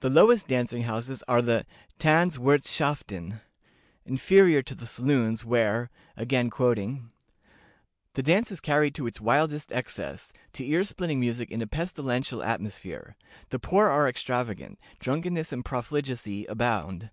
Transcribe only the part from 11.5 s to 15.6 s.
in a pestilential atmosphere. The poor are extravagant; drunkenness